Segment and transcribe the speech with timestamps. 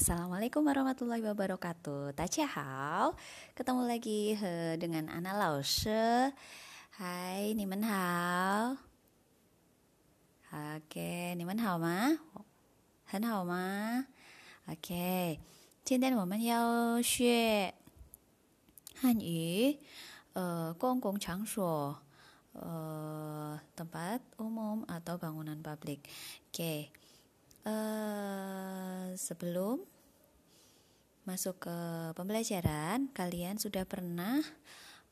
[0.00, 2.12] Assalamualaikum warahmatullahi wabarakatuh.
[2.52, 3.16] Hao,
[3.56, 6.32] Ketemu lagi he, dengan Ana Lause.
[7.00, 8.76] Hai, ni men hao.
[10.52, 12.12] Oke, ni men hao ma?
[13.12, 14.00] Hen hao ma?
[14.68, 15.40] Oke.
[15.84, 17.72] 今天我们要学
[19.00, 19.78] 汉语，
[20.32, 21.96] 呃，公共场所，
[22.52, 26.00] 呃，tempat umum atau bangunan publik.
[26.48, 26.50] Oke.
[26.50, 26.99] Okay.
[27.61, 29.85] Uh, sebelum
[31.21, 31.77] masuk ke
[32.17, 34.41] pembelajaran, kalian sudah pernah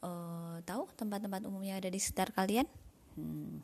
[0.02, 2.66] uh, tahu tempat-tempat umum yang ada di sekitar kalian?
[3.14, 3.62] Hmm.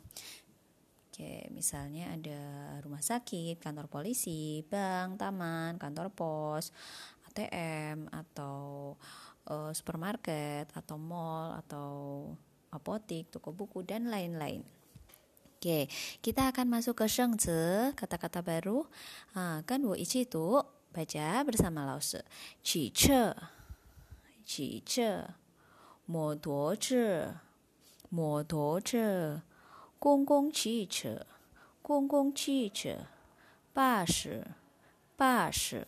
[1.09, 2.39] Oke, misalnya ada
[2.83, 6.75] rumah sakit, kantor polisi, bank, taman, kantor pos,
[7.31, 8.93] ATM, atau
[9.47, 11.89] uh, supermarket, atau mall, atau
[12.67, 14.74] apotik, toko buku, dan lain-lain.
[15.55, 15.87] Oke,
[16.19, 17.47] kita akan masuk ke sengs,
[17.95, 18.83] kata-kata baru.
[19.31, 20.59] Ah, kan wo ichi itu
[20.91, 22.27] baca bersama Lause.
[22.59, 23.31] Qi che,
[24.43, 25.23] qi che,
[26.11, 27.31] mo tuo che,
[28.11, 29.39] mo tuo che,
[29.95, 31.23] gong gong qi che,
[31.79, 33.07] gong gong qi che,
[33.71, 34.43] ba shi,
[35.15, 35.87] ba shi,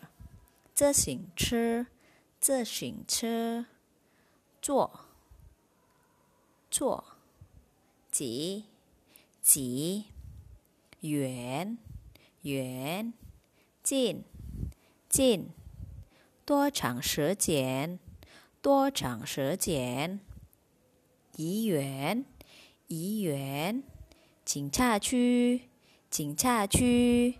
[0.74, 1.84] zhe xing chi,
[2.40, 3.68] zhe xing chi,
[4.64, 4.88] zuo,
[6.72, 7.04] zuo,
[8.16, 8.77] ji.
[9.50, 10.08] 急、
[11.00, 11.78] 远、
[12.42, 13.14] 远、
[13.82, 14.26] 近、
[15.08, 15.52] 近，
[16.44, 17.98] 多长时间？
[18.62, 20.20] 多长时间？
[21.38, 22.26] 医院、
[22.88, 23.82] 医院、
[24.44, 25.70] 警察区、
[26.10, 27.40] 警察区、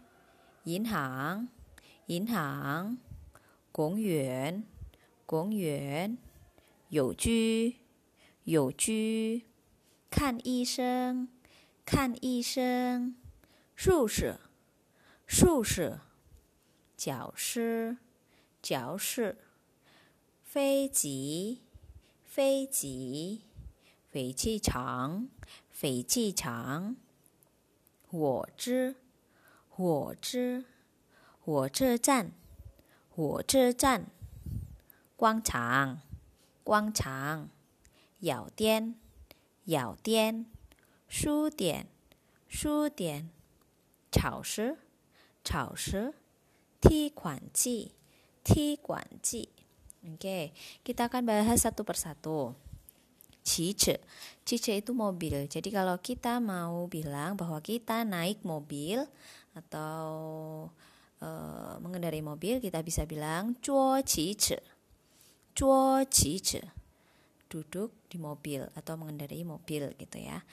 [0.64, 1.50] 银行、
[2.06, 2.98] 银行、
[3.74, 4.64] 公园、
[5.26, 6.18] 公园、
[6.88, 7.76] 有居
[8.46, 9.44] 有居、
[10.10, 11.28] 看医生。
[11.90, 13.16] 看医生，
[13.74, 14.36] 术士，
[15.26, 16.00] 术士，
[16.98, 17.96] 教师，
[18.62, 19.38] 教师，
[20.44, 21.62] 飞机，
[22.26, 23.46] 飞机，
[24.06, 25.30] 飞机场，
[25.70, 26.98] 飞机场，
[28.06, 28.96] 火车，
[29.70, 30.66] 火车，
[31.40, 32.34] 火车站，
[33.10, 34.08] 火车站，
[35.16, 36.02] 广场，
[36.66, 37.48] 广场，
[38.20, 38.96] 药店，
[39.64, 40.48] 药店。
[41.09, 41.87] 书店，
[42.49, 43.31] 书店，
[44.11, 44.79] 超市，
[45.45, 46.15] 超市，
[46.81, 47.93] 提款机，
[48.43, 49.49] 提款机。
[50.03, 50.51] Oke,
[50.83, 52.59] kita akan bahas satu persatu.
[53.43, 53.99] Cice,
[54.47, 55.51] cice itu mobil.
[55.51, 59.03] Jadi kalau kita mau bilang bahwa kita naik mobil
[59.51, 60.71] atau
[61.19, 64.63] uh, mengendarai mobil, kita bisa bilang cuo cice,
[65.55, 66.76] cuo cice
[67.48, 70.44] duduk di mobil atau mengendarai mobil gitu ya.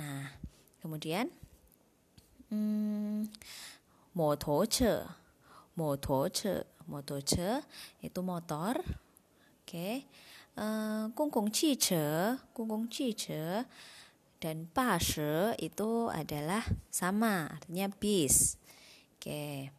[0.00, 0.32] Nah,
[0.80, 1.28] kemudian
[2.48, 3.28] hmm,
[4.16, 5.04] motoce,
[5.76, 7.62] motoce, motoce
[8.00, 8.80] itu motor.
[8.80, 9.68] Oke.
[9.68, 9.96] Okay.
[10.58, 13.62] Uh, kungkung cice, kungkung cice
[14.42, 18.58] dan base itu adalah sama, artinya bis.
[19.14, 19.70] Oke.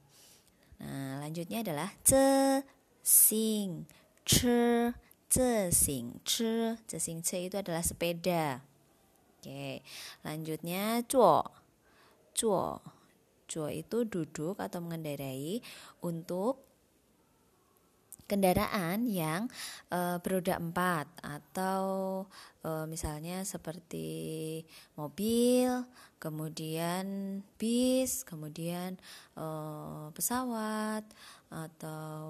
[0.80, 2.64] Nah, lanjutnya adalah ce,
[3.04, 3.84] sing,
[4.24, 4.92] ce,
[6.98, 8.66] sing, ce itu adalah sepeda.
[9.40, 9.86] Oke,
[10.26, 11.46] lanjutnya cuo.
[12.34, 12.82] Cuo.
[13.50, 15.62] Cuo itu duduk atau mengendarai
[16.06, 16.69] untuk
[18.30, 19.50] kendaraan yang
[19.90, 21.82] e, beroda empat atau
[22.62, 24.62] e, misalnya seperti
[24.94, 25.90] mobil,
[26.22, 28.94] kemudian bis, kemudian
[29.34, 29.46] e,
[30.14, 31.04] pesawat
[31.50, 32.22] atau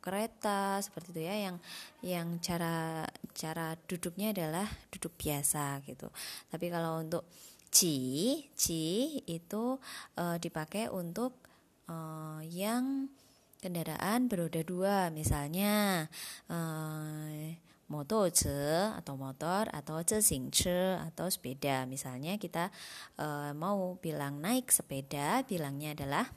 [0.00, 1.56] kereta seperti itu ya yang
[2.00, 3.04] yang cara
[3.36, 6.08] cara duduknya adalah duduk biasa gitu.
[6.48, 7.28] Tapi kalau untuk
[7.68, 9.76] ci ci itu
[10.16, 11.34] uh, dipakai untuk
[11.92, 13.10] uh, yang
[13.64, 16.04] kendaraan beroda dua misalnya
[16.52, 17.48] uh,
[17.88, 18.28] motor
[19.00, 20.20] atau motor atau ce
[21.00, 22.68] atau sepeda misalnya kita
[23.16, 26.28] uh, mau bilang naik sepeda bilangnya adalah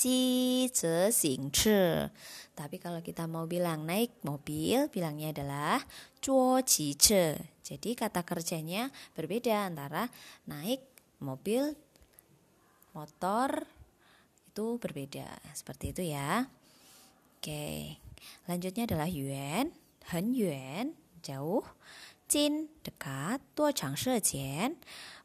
[0.00, 2.08] xing chi.
[2.56, 5.76] Tapi kalau kita mau bilang naik mobil, bilangnya adalah
[6.24, 7.36] zuo qi chi.
[7.60, 10.08] Jadi kata kerjanya berbeda antara
[10.48, 10.80] naik
[11.20, 11.76] mobil,
[12.96, 13.68] motor
[14.50, 15.30] itu berbeda.
[15.54, 16.50] Seperti itu ya.
[17.38, 17.96] Oke.
[18.50, 19.70] Lanjutnya adalah yuan,
[20.10, 21.64] hen yuan, jauh.
[22.30, 23.38] Jin, dekat.
[23.54, 24.78] Tua chang she jian,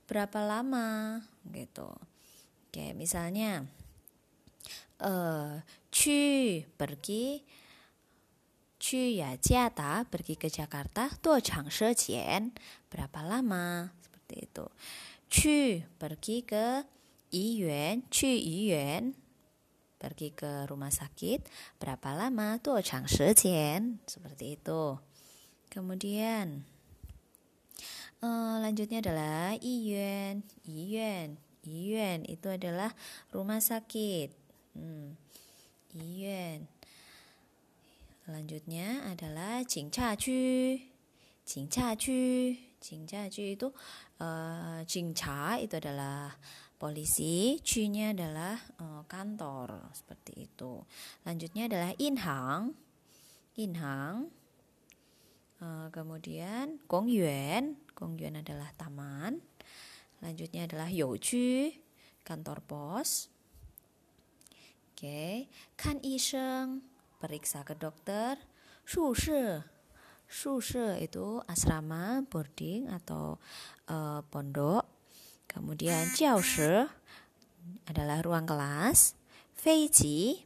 [0.06, 1.90] berapa lama gitu.
[2.70, 3.66] Oke, misalnya
[4.96, 7.46] eh uh, pergi
[8.76, 12.54] Cu ya Jakarta pergi ke Jakarta Tua chang she jian,
[12.90, 14.66] berapa lama seperti itu.
[15.30, 15.60] Cu
[15.98, 16.86] pergi ke
[17.35, 19.15] 医院去医院
[20.01, 21.45] pergi ke rumah sakit
[21.77, 24.97] berapa lama tuh chang seperti itu
[25.69, 26.65] kemudian
[28.25, 31.37] uh, lanjutnya adalah iyuan iyuan
[31.69, 32.97] iyuan itu adalah
[33.29, 34.33] rumah sakit
[34.73, 35.21] hmm.
[35.93, 36.65] iyuan
[38.31, 40.79] Selanjutnya adalah Jingcha-Chu.
[41.43, 42.55] Jingcha-Chu.
[42.79, 43.75] Jingcha-Chu itu
[44.23, 46.31] uh, Jingcha itu adalah
[46.76, 50.84] polisi, Chu-nya adalah uh, kantor seperti itu.
[51.24, 52.76] Lanjutnya adalah Inhang.
[53.56, 54.30] Inhang.
[55.60, 57.80] Uh, kemudian Gongyuan.
[57.96, 59.40] Gongyuan adalah taman.
[60.20, 61.72] Lanjutnya adalah Youchu,
[62.28, 63.32] kantor pos.
[64.92, 65.48] Oke.
[65.76, 66.84] Kan Isheng
[67.20, 68.38] periksa ke dokter.
[68.86, 69.64] Sushe.
[70.26, 73.38] Sushe itu asrama, boarding atau
[73.90, 74.85] uh, pondok.
[75.56, 76.84] Kemudian jiaoshi
[77.88, 79.16] adalah ruang kelas.
[79.56, 80.44] Feiji.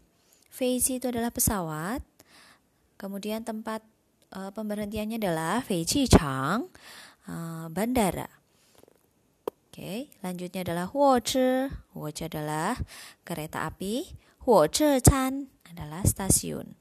[0.54, 2.06] Feiji itu adalah pesawat.
[3.02, 3.82] Kemudian tempat
[4.38, 6.70] uh, pemberhentiannya adalah Feiji Chang,
[7.26, 8.30] uh, bandara.
[9.50, 11.72] Oke, okay, lanjutnya adalah Huozi.
[11.96, 12.78] Huozi adalah
[13.26, 14.14] kereta api.
[14.46, 16.76] Huozi Chan adalah stasiun.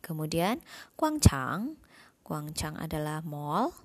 [0.00, 0.64] Kemudian
[0.96, 1.76] Guangchang,
[2.24, 3.76] Guangchang adalah mall.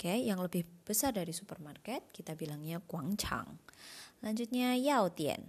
[0.00, 3.60] Oke, yang lebih besar dari supermarket kita bilangnya Guangchang.
[4.24, 5.44] Lanjutnya Yao Dian.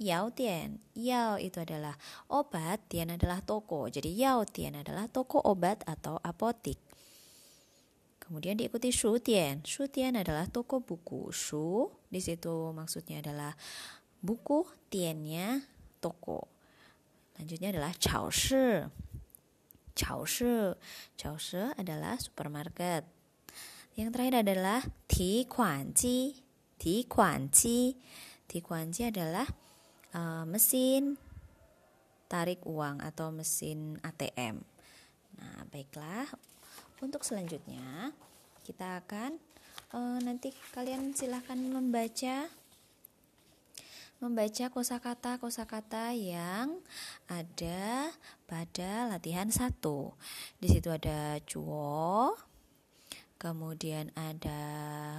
[0.00, 2.00] Yao Dian, Yao itu adalah
[2.32, 3.92] obat, Dian adalah toko.
[3.92, 6.80] Jadi Yao Dian adalah toko obat atau apotik.
[8.24, 9.60] Kemudian diikuti Shu Dian.
[9.68, 11.28] Shu Dian adalah toko buku.
[11.28, 13.52] Shu di situ maksudnya adalah
[14.24, 15.60] buku, Tiannya
[16.00, 16.48] toko.
[17.36, 18.80] Selanjutnya adalah chaoshi.
[19.92, 20.72] Chaoshi.
[21.20, 23.19] Chaoshi adalah supermarket.
[23.98, 26.38] Yang terakhir adalah ti kuanji.
[26.78, 27.94] Ti kuanji.
[28.46, 29.46] Ti kuanji adalah
[30.14, 31.18] uh, mesin
[32.30, 34.62] tarik uang atau mesin ATM.
[35.40, 36.30] Nah, baiklah.
[37.02, 38.14] Untuk selanjutnya
[38.62, 39.40] kita akan
[39.96, 42.46] uh, nanti kalian silahkan membaca
[44.20, 46.76] membaca kosakata-kosakata yang
[47.24, 48.12] ada
[48.44, 50.12] pada latihan satu.
[50.60, 52.36] Di situ ada cuo,
[53.40, 54.60] kemudian ada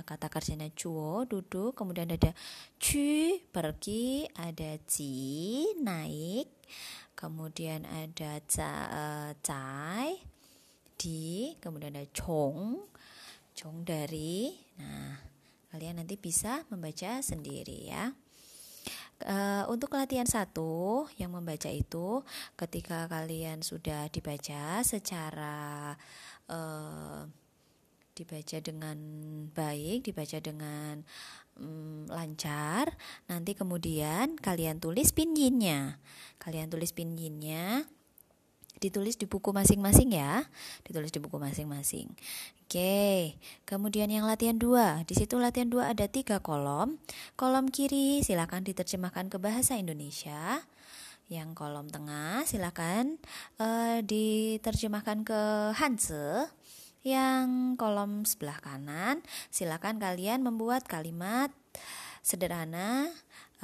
[0.06, 2.38] kata kerjanya cuo duduk, kemudian ada
[2.78, 6.46] cu pergi, ada ji naik,
[7.18, 10.14] kemudian ada ca, uh,
[11.02, 12.86] di, kemudian ada chong,
[13.58, 14.54] chong dari.
[14.78, 15.18] Nah,
[15.74, 18.14] kalian nanti bisa membaca sendiri ya.
[19.22, 22.26] Uh, untuk latihan satu yang membaca itu
[22.58, 25.94] ketika kalian sudah dibaca secara
[26.50, 27.30] uh,
[28.14, 28.98] dibaca dengan
[29.52, 31.02] baik, dibaca dengan
[31.60, 32.96] um, lancar,
[33.32, 36.00] nanti kemudian kalian tulis pinjinnya.
[36.38, 37.88] Kalian tulis pinjinnya
[38.82, 40.50] ditulis di buku masing-masing ya.
[40.82, 42.10] Ditulis di buku masing-masing.
[42.66, 43.38] Oke
[43.70, 45.06] kemudian yang latihan dua.
[45.06, 46.98] Di situ latihan dua ada tiga kolom.
[47.38, 50.66] Kolom kiri silakan diterjemahkan ke bahasa Indonesia.
[51.32, 53.22] Yang kolom tengah silakan
[53.62, 55.42] uh, diterjemahkan ke
[55.80, 56.52] Hanse
[57.02, 61.50] yang kolom sebelah kanan silakan kalian membuat kalimat
[62.22, 63.10] sederhana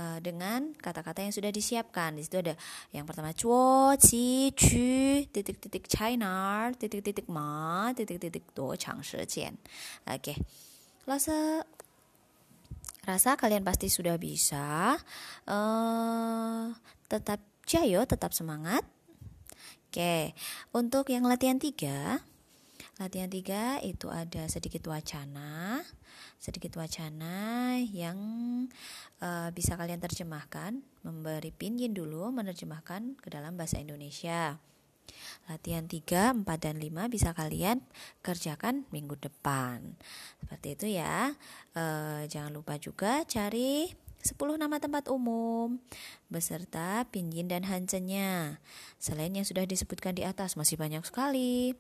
[0.02, 2.18] uh, dengan kata-kata yang sudah disiapkan.
[2.18, 2.54] Di situ ada
[2.94, 9.22] yang pertama cuo, ci, chu, titik-titik China, titik-titik ma, titik-titik do, chang shi.
[10.10, 10.34] Oke.
[11.08, 11.64] Rasa
[13.08, 14.98] rasa kalian pasti sudah bisa.
[15.48, 16.74] Uh,
[17.08, 18.84] tetap jayo, tetap semangat.
[19.88, 20.36] Oke,
[20.76, 22.20] untuk yang latihan tiga,
[22.98, 25.86] latihan tiga itu ada sedikit wacana,
[26.42, 28.18] sedikit wacana yang
[29.22, 34.58] uh, bisa kalian terjemahkan, memberi pinyin dulu menerjemahkan ke dalam bahasa Indonesia.
[35.48, 37.80] Latihan 3, 4, dan 5 bisa kalian
[38.20, 39.96] kerjakan minggu depan.
[40.44, 41.32] Seperti itu ya.
[41.72, 41.84] E,
[42.28, 43.88] jangan lupa juga cari
[44.20, 45.80] 10 nama tempat umum
[46.28, 48.60] beserta pinyin dan hansennya.
[49.00, 51.80] Selain yang sudah disebutkan di atas masih banyak sekali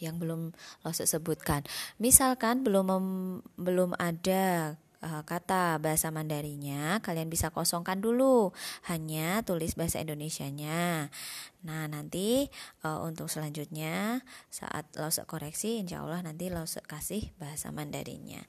[0.00, 1.62] yang belum lo sebutkan.
[2.00, 3.06] Misalkan belum mem,
[3.60, 8.52] belum ada uh, kata bahasa Mandarinya, kalian bisa kosongkan dulu,
[8.88, 11.12] hanya tulis bahasa Indonesianya.
[11.64, 12.48] Nah, nanti
[12.84, 18.40] uh, untuk selanjutnya saat lo koreksi, insya Allah nanti lo kasih bahasa Mandarinya.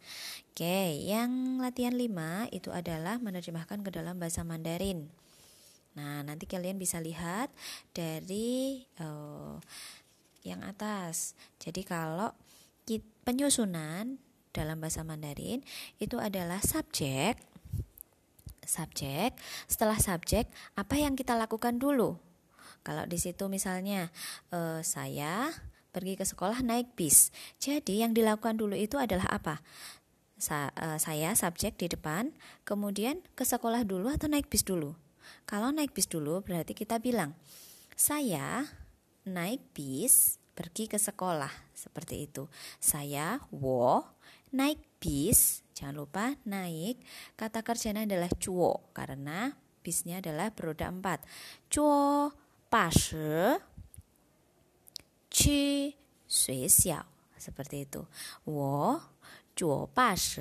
[0.51, 5.08] Oke, yang latihan 5 itu adalah menerjemahkan ke dalam bahasa Mandarin.
[5.91, 7.51] Nah, nanti kalian bisa lihat
[7.91, 9.60] dari uh,
[10.44, 11.38] yang atas.
[11.62, 12.34] Jadi kalau
[13.22, 14.18] penyusunan
[14.52, 15.64] dalam bahasa Mandarin
[16.02, 17.40] itu adalah subjek
[18.66, 19.36] subjek.
[19.68, 22.16] Setelah subjek, apa yang kita lakukan dulu?
[22.82, 24.10] Kalau di situ misalnya
[24.50, 25.52] uh, saya
[25.92, 27.30] pergi ke sekolah naik bis.
[27.60, 29.60] Jadi yang dilakukan dulu itu adalah apa?
[30.42, 32.34] Sa uh, saya subjek di depan,
[32.66, 34.98] kemudian ke sekolah dulu atau naik bis dulu?
[35.46, 37.38] Kalau naik bis dulu berarti kita bilang
[37.94, 38.66] saya
[39.28, 42.46] naik bis pergi ke sekolah seperti itu.
[42.78, 44.04] Saya wo
[44.54, 47.01] naik bis, jangan lupa naik.
[47.34, 51.25] Kata kerjanya adalah cuo karena bisnya adalah beroda empat.
[51.72, 52.30] Cuo
[52.70, 52.96] pas
[55.32, 55.96] qi
[56.28, 57.08] sui xiao
[57.40, 58.01] seperti itu.
[58.46, 59.01] Wo
[59.58, 60.38] cuo pas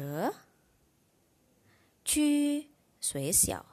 [2.05, 2.31] qi
[3.01, 3.65] sui xiao.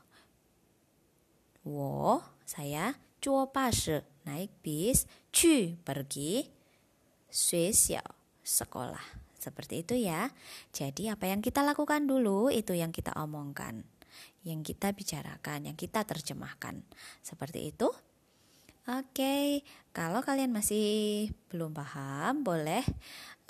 [1.68, 3.76] Wo saya cuo pas
[4.28, 6.44] naik bis, cu pergi,
[7.32, 8.12] suesiao
[8.44, 9.24] sekolah.
[9.40, 10.28] Seperti itu ya.
[10.76, 13.88] Jadi apa yang kita lakukan dulu itu yang kita omongkan,
[14.44, 16.84] yang kita bicarakan, yang kita terjemahkan.
[17.24, 17.88] Seperti itu.
[18.88, 19.44] Oke, okay.
[19.92, 22.88] kalau kalian masih belum paham, boleh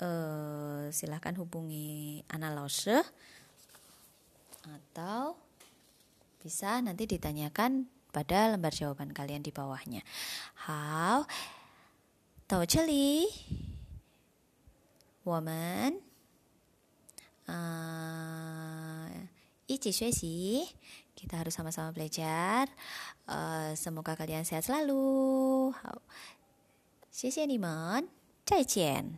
[0.02, 3.06] uh, silahkan hubungi Analose
[4.66, 5.38] atau
[6.42, 10.01] bisa nanti ditanyakan pada lembar jawaban kalian di bawahnya.
[10.67, 11.25] How?
[12.47, 13.27] 到这里，
[15.23, 16.01] 我们
[17.45, 19.09] 呃
[19.65, 20.75] 一起学习。
[21.13, 22.67] kita harus sama-sama belajar.
[23.29, 25.71] Uh, semoga kalian sehat selalu.
[25.71, 26.01] 好，
[27.09, 28.09] 谢谢你们，
[28.43, 29.13] 再见。